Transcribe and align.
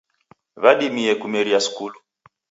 Wadimie 0.63 1.13
kumeria 1.21 1.59
skulu. 1.65 1.97